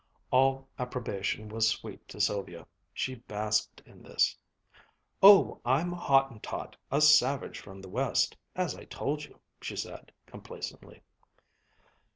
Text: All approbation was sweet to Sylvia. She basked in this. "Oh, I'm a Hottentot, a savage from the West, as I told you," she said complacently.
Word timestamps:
All 0.31 0.67
approbation 0.79 1.47
was 1.47 1.69
sweet 1.69 2.07
to 2.07 2.19
Sylvia. 2.19 2.65
She 2.91 3.13
basked 3.13 3.83
in 3.85 4.01
this. 4.01 4.35
"Oh, 5.21 5.61
I'm 5.63 5.93
a 5.93 5.95
Hottentot, 5.95 6.75
a 6.91 7.01
savage 7.01 7.59
from 7.59 7.83
the 7.83 7.87
West, 7.87 8.35
as 8.55 8.75
I 8.75 8.85
told 8.85 9.23
you," 9.25 9.39
she 9.61 9.75
said 9.75 10.11
complacently. 10.25 11.03